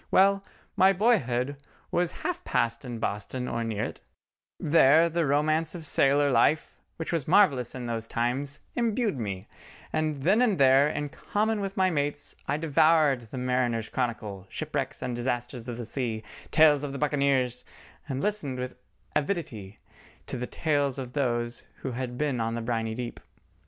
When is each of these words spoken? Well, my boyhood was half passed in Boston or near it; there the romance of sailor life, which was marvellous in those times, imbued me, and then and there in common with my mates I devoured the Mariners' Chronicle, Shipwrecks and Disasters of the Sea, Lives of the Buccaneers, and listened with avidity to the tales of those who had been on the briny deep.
Well, 0.09 0.43
my 0.75 0.93
boyhood 0.93 1.57
was 1.91 2.11
half 2.23 2.43
passed 2.43 2.83
in 2.83 2.97
Boston 2.97 3.47
or 3.47 3.63
near 3.63 3.83
it; 3.83 4.01
there 4.59 5.09
the 5.09 5.27
romance 5.27 5.75
of 5.75 5.85
sailor 5.85 6.31
life, 6.31 6.75
which 6.97 7.13
was 7.13 7.27
marvellous 7.27 7.75
in 7.75 7.85
those 7.85 8.07
times, 8.07 8.61
imbued 8.75 9.19
me, 9.19 9.47
and 9.93 10.23
then 10.23 10.41
and 10.41 10.57
there 10.57 10.89
in 10.89 11.09
common 11.09 11.61
with 11.61 11.77
my 11.77 11.91
mates 11.91 12.35
I 12.47 12.57
devoured 12.57 13.27
the 13.29 13.37
Mariners' 13.37 13.89
Chronicle, 13.89 14.47
Shipwrecks 14.49 15.03
and 15.03 15.15
Disasters 15.15 15.69
of 15.69 15.77
the 15.77 15.85
Sea, 15.85 16.23
Lives 16.57 16.83
of 16.83 16.93
the 16.93 16.97
Buccaneers, 16.97 17.63
and 18.09 18.21
listened 18.23 18.57
with 18.57 18.79
avidity 19.15 19.77
to 20.25 20.35
the 20.35 20.47
tales 20.47 20.97
of 20.97 21.13
those 21.13 21.67
who 21.83 21.91
had 21.91 22.17
been 22.17 22.39
on 22.41 22.55
the 22.55 22.61
briny 22.61 22.95
deep. 22.95 23.19